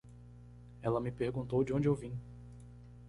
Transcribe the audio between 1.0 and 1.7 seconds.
perguntou